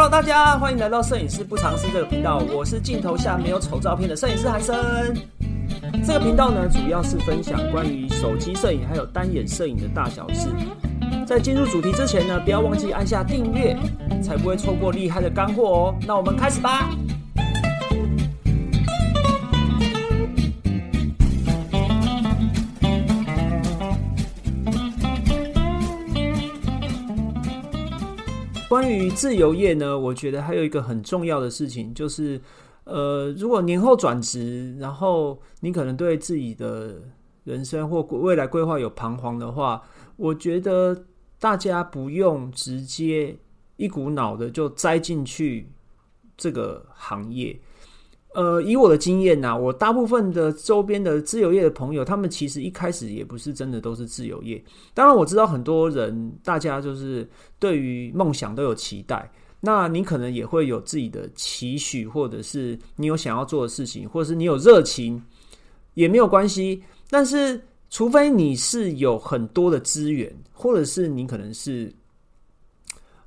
[0.00, 4.74] Hello，大家欢迎来到摄影师不尝试这个频道，我是镜头下没有丑照片的摄影师韩森。
[6.06, 10.48] 这个频道呢，主要是分享关于手机摄影还有单眼摄影的大小事。
[11.26, 13.76] 在进入主题之前呢，不要忘记按下订阅，
[14.22, 15.94] 才不会错过厉害的干货哦。
[16.06, 16.88] 那我们开始吧。
[28.70, 32.40] 关于自由业呢，我觉得还有一个很重要的事情，就是
[32.84, 37.02] 呃，如果年后转职，然后你可能对自己的
[37.42, 39.82] 人生或未来规划有彷徨的话，
[40.16, 40.96] 我觉得
[41.40, 43.36] 大家不用直接
[43.76, 45.68] 一股脑的就栽进去
[46.36, 47.58] 这个行业。
[48.32, 54.62] 呃，以我的经验呐，我大部分的周边的自由业的朋友，他们其实一开始也不是真的都是自由业。
[54.94, 59.28] 当然，我知道很多人，大家就是对于梦想都有期待。
[59.60, 65.20] 那你可能也会有自己的期许，或者是你有想要做的事情，或者是你有热情，
[65.94, 66.82] 也没有关系。
[67.10, 71.92] 但是，除非你是有很多的资源，或者是你可能是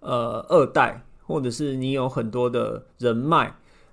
[0.00, 3.52] 呃二代，或者是你有很多的人脉。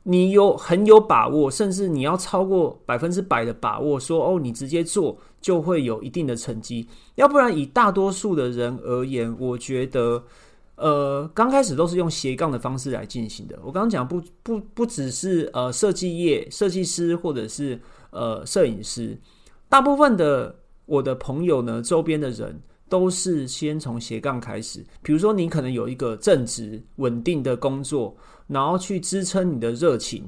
[0.09, 6.87] 你有很有把握，甚至你要超过百分之百的把握，说哦，你直接做就会有一定的成绩。
[7.15, 10.23] 要不然，以大多数的人而言，我觉得，
[10.75, 13.59] 呃，刚开始都是用斜杠的方式来进行的。
[13.61, 17.77] 我刚刚讲不不不只是呃设计业设计师或者是
[18.11, 19.19] 呃摄影师，
[19.67, 22.57] 大部分的我的朋友呢，周边的人
[22.89, 24.85] 都是先从斜杠开始。
[25.01, 28.15] 比如说，你可能有一个正职稳定的工作。
[28.47, 30.25] 然后去支撑你的热情，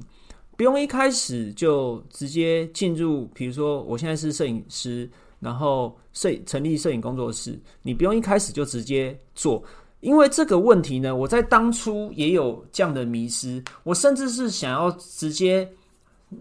[0.58, 3.26] 不用一开始就直接进入。
[3.34, 9.64] 比如说，我现在是摄影师，然后摄成立摄影工作室，你不用一开始就直接做，
[10.02, 13.64] 因为这个问题呢，我在当初也有这样的迷失。
[13.84, 15.72] 我甚至是想要直接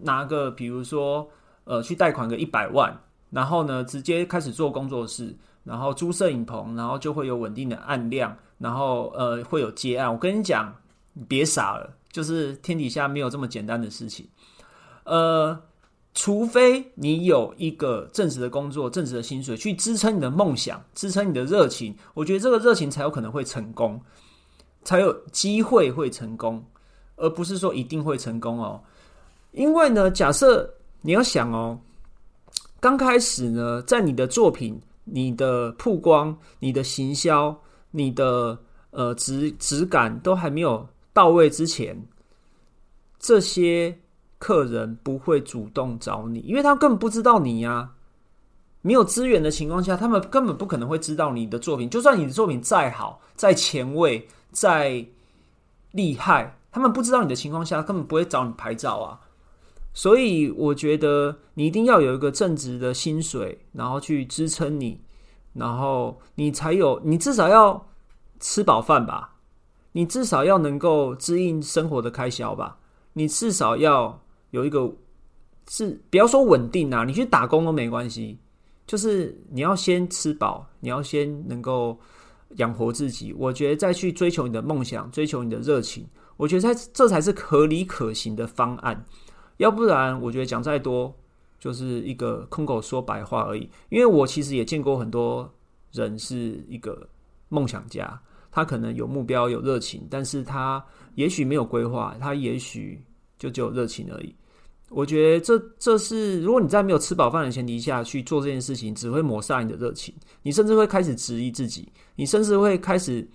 [0.02, 1.30] 拿个，比如说，
[1.62, 2.92] 呃，去贷款个一百万，
[3.30, 5.32] 然后呢，直接开始做工作室，
[5.68, 10.10] 然后租摄影棚，然后就会有稳定的案量，然后呃，会有接案。
[10.10, 10.74] 我跟你讲。
[11.14, 14.24] 你别傻了，就是天底下没有这么简单的事情。
[15.02, 15.60] 呃，
[16.14, 24.00] 除非你有一个正职的工作、正职的薪水去支撑你的梦想、支撑你的热情，我觉得这个热情才有可能会成功，
[24.84, 26.64] 才有机会会成功，
[27.16, 28.80] 而不是说一定会成功哦。
[29.50, 31.76] 因为呢，假设你要想哦，
[32.78, 34.80] 刚开始呢，在你的作品、
[35.12, 37.60] 你的曝光、你的行销、
[37.90, 38.58] 你的
[38.90, 40.88] 呃质质感都还没有。
[41.12, 42.06] 到位之前，
[43.18, 43.98] 这些
[44.38, 47.94] 客人不会主动找你，因为他根本不知道你呀。
[48.82, 51.90] 没有资源的情况下，他们根本不可能会知道你的作品。
[51.90, 55.04] 就算你的作品再好、再前卫、再
[55.90, 59.18] 厉害，他们不知道你的情况下，根本不会找你拍照啊。
[59.98, 65.00] 所以，我觉得你一定要有一个正直的薪水，然后去支撑你，
[65.54, 67.84] 然后你才有，你至少要
[68.38, 69.34] 吃饱饭吧。
[69.90, 72.78] 你至少要能够支应生活的开销吧，
[73.14, 74.22] 你至少要
[74.52, 74.88] 有一个
[75.68, 78.38] 是不要说稳定啊，你去打工都没关系，
[78.86, 81.98] 就是你要先吃饱，你要先能够
[82.58, 83.34] 养活自己。
[83.36, 86.06] 我觉得再去追求你的梦想，追求你的热情，
[86.36, 89.04] 我觉得这才是合理可行的方案。
[89.58, 91.14] 要不然，我觉得讲再多
[91.60, 93.70] 就是一个空口说白话而已。
[93.90, 95.48] 因为我其实也见过很多
[95.92, 97.08] 人是一个
[97.48, 98.20] 梦想家。
[98.50, 100.82] 他可能有目标、有热情，但是他
[101.14, 103.00] 也许没有规划，他也许
[103.38, 104.34] 就只有热情而已。
[104.88, 110.14] 我觉得这这是，如果你在没有吃饱饭的前提下去做这件事情，只会抹杀你的热情。
[110.42, 113.28] 你甚至会开始质疑自己，你甚至会开始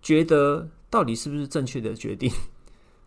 [0.00, 2.32] 觉得到底是不是正确的决定。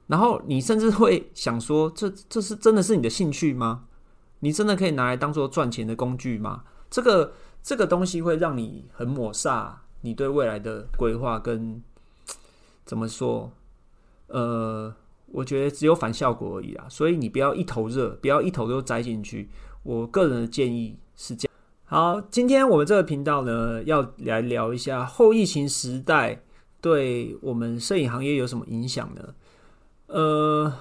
[0.07, 3.85] 然后你甚至会想说，这这是真的是你的兴趣吗？
[4.39, 6.63] 你真的可以拿来当做赚钱的工具吗？
[6.89, 9.71] 这个这个东西会让你很抹煞。
[10.01, 11.81] 你对未来的规划跟
[12.85, 13.51] 怎么说？
[14.27, 14.93] 呃，
[15.25, 16.85] 我觉得只有反效果而已啦。
[16.87, 19.49] 所以你不要一头热，不要一头都栽进去。
[19.83, 21.55] 我个人的建议是这样。
[21.85, 26.43] 好，今天我们这个频道呢，要来聊一下后疫情时代
[26.79, 29.33] 对我们摄影行业有什么影响呢？
[30.07, 30.73] 呃，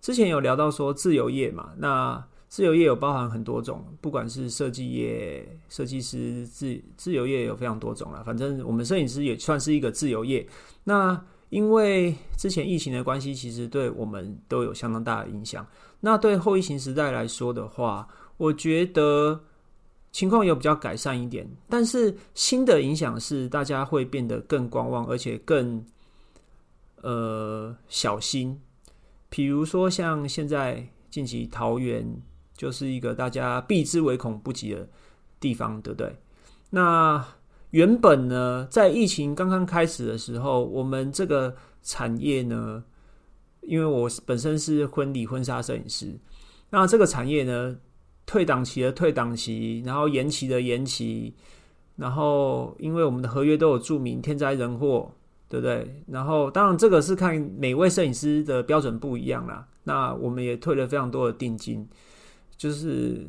[0.00, 2.24] 之前有聊到说自由业嘛，那。
[2.48, 8.22] 自由业有包含很多种，不管是设计业、设计师自自由业有非常多种了。
[8.22, 10.46] 反正我们摄影师也算是一个自由业。
[10.84, 11.20] 那
[11.50, 15.66] 因为之前疫情的关系，其实对我们都有相当大的影响。
[16.00, 19.38] 那对后疫情时代来说的话，我觉得
[20.12, 21.46] 情况有比较改善一点。
[21.68, 25.84] 但是新的影响是，大家会变得更观望，而且更
[27.02, 28.58] 呃小心。
[29.36, 32.02] 比如说像现在近期桃园
[32.56, 34.88] 就是一个大家避之唯恐不及的
[35.38, 36.16] 地方，对不对？
[36.70, 37.22] 那
[37.68, 42.82] 原本呢，在疫情刚刚开始的时候，我们这个产业呢，
[43.60, 46.18] 因为我本身是婚礼婚纱摄影师，
[46.70, 47.76] 那这个产业呢，
[48.24, 51.34] 退档期的退档期，然后延期的延期，
[51.96, 55.14] 然后因为我们的合约都有注明天灾人祸，
[55.48, 56.02] 对不对？
[56.08, 59.66] 然后当然这个是看每位摄影师的标准不一样啦。
[59.84, 61.88] 那我们也退了非常多的定金，
[62.56, 63.26] 就是。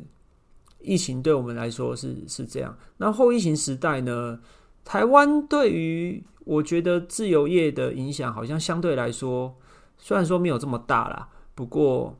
[0.80, 2.78] 疫情对我们来说是是这样。
[2.98, 4.38] 那后疫情时代呢？
[4.84, 9.52] 台湾对于我觉得自由业的影响，好像相对来说，
[9.98, 12.16] 虽然说没有这么大啦，不过，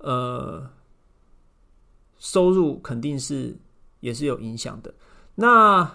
[0.00, 0.68] 呃，
[2.18, 3.56] 收入肯定是
[4.00, 4.94] 也是有影响的。
[5.34, 5.90] 那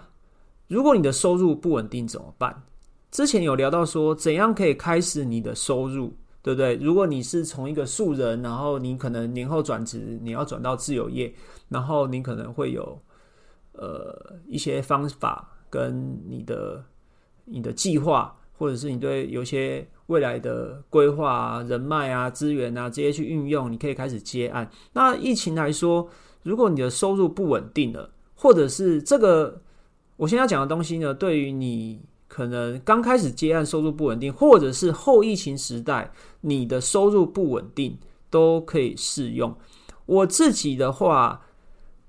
[0.68, 2.62] 如果你的收入不稳定怎么办？
[3.10, 6.12] 之前有聊到说，怎样可以开始你的收入？
[6.42, 6.74] 对不对？
[6.76, 11.32] 如果你是从一个素人，然后你可能年后转职，你要转到自由业，
[11.70, 13.00] 然后你可能会有
[13.72, 16.84] 呃一些方法跟你的
[17.46, 24.70] 你的计划，或者是你对有些未来的规划、人脉啊、资源啊这些去运用，你可以开始接案。
[24.92, 26.06] 那疫情来说，
[26.42, 29.58] 如果你的收入不稳定了，或者是这个
[30.16, 32.00] 我现在讲的东西呢，对于你。
[32.26, 37.96] 可能刚开始接案收入不稳定，或者是后疫情时代你的收入不稳定，
[38.28, 39.56] 都可以适用。
[40.06, 41.40] 我自己的话，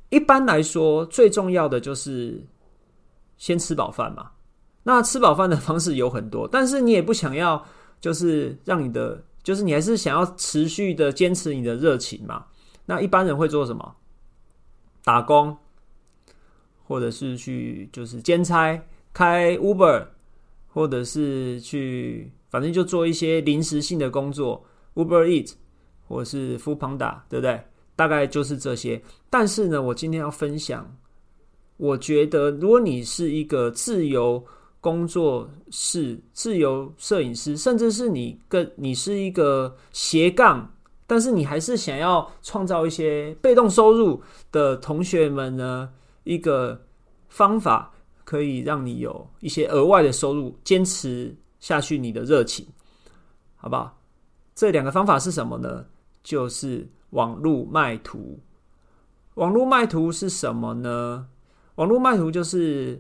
[0.10, 2.44] 一般来说最重要的就是
[3.38, 4.32] 先吃饱饭嘛。
[4.82, 7.64] 那吃饱饭的方式有很多，但是你也不想要，
[8.02, 12.46] 就是让你的，就是你还是想要持续的坚持你的热情嘛。
[12.88, 13.96] 那一般人会做什么？
[15.04, 15.56] 打工，
[16.86, 18.82] 或者是去就是兼差
[19.14, 20.08] 开 Uber。
[20.68, 24.62] 或者是去，反正就做一些临时性的工作
[24.96, 25.54] ，Uber Eat，
[26.06, 27.58] 或者是 Food Panda，对不对？
[27.96, 29.02] 大概就是这些。
[29.30, 30.86] 但是呢，我今天要分享，
[31.78, 34.44] 我觉得如果你是一个自由
[34.82, 40.70] 工作室、自由摄影师，甚至是你跟你是一个斜杠，
[41.08, 44.22] 但是你还是想要创造一些被动收入
[44.52, 45.90] 的同学们呢，
[46.26, 46.86] 一个
[47.30, 47.94] 方法。
[48.26, 52.66] 可以让你有一些额外的收入，坚持下去你的热情，
[53.56, 54.00] 好不好？
[54.56, 55.86] 这两个方法是什么呢？
[56.24, 58.40] 就是网络卖图。
[59.36, 61.28] 网络卖图是什么呢？
[61.76, 63.00] 网络卖图就是，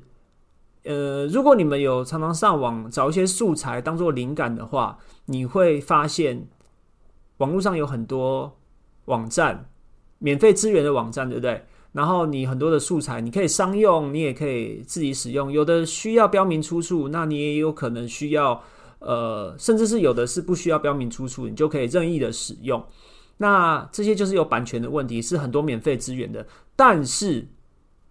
[0.83, 6.47] 呃，如果你们有常常上网找一些素材当做灵感的话，你会发现
[7.37, 8.59] 网络上有很多
[9.05, 9.67] 网站，
[10.19, 11.65] 免费资源的网站，对不对？
[11.95, 15.49] 然后你很多的素材，你可以商用，你也可以自己使用。
[15.49, 18.61] 有的需要标明出处，那你也有可能需要，
[18.99, 22.85] 呃，甚至是有的是不需要标明出处，你就可以任意的使用。
[23.37, 26.45] 那这些就是有版权的问题，是很多免费资源的。
[26.75, 27.47] 但是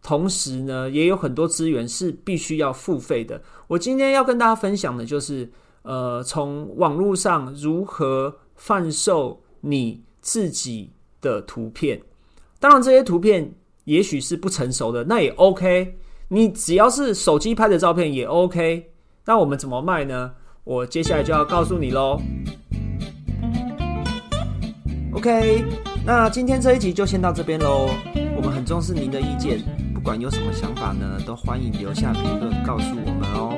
[0.02, 3.38] 同时呢，也有很多资源是必须要付费的。
[3.66, 5.46] 我今天要跟大家分享的就是，
[5.82, 10.90] 呃，从网络上如何贩售你自己
[11.20, 12.00] 的图片。
[12.58, 13.54] 当然，这些图片。
[13.84, 15.98] 也许是不成熟的，那也 OK。
[16.28, 18.90] 你只要是手机拍的照片也 OK。
[19.26, 20.32] 那我们怎么卖呢？
[20.64, 22.20] 我接下来就要告诉你喽。
[25.12, 25.62] OK，
[26.04, 27.88] 那今天这一集就先到这边喽。
[28.36, 29.60] 我们很重视您的意见，
[29.94, 33.56] 不管有什么想法呢，都欢迎留下评论告诉我们哦。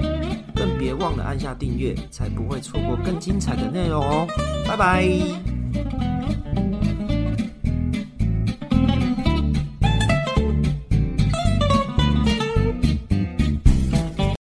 [0.55, 4.27] 更别忘了按下订阅，才不会错过更精彩的内容哦。
[4.67, 6.16] 拜拜。